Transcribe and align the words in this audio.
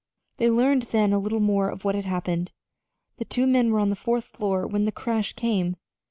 They 0.37 0.49
learned 0.49 0.81
then 0.89 1.13
a 1.13 1.19
little 1.19 1.39
more 1.39 1.69
of 1.69 1.83
what 1.85 1.93
had 1.93 2.05
happened. 2.05 2.51
The 3.17 3.23
two 3.25 3.45
men 3.45 3.69
were 3.71 3.79
on 3.79 3.89
the 3.89 3.95
fourth 3.95 4.25
floor 4.25 4.65
when 4.65 4.85
the 4.85 4.91
crash 4.91 5.33
came. 5.33 5.75